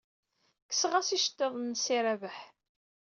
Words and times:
Kkseɣ-as 0.69 1.09
iceḍḍiḍen-nnes 1.15 1.85
i 1.95 1.97
Rabaḥ. 2.05 2.37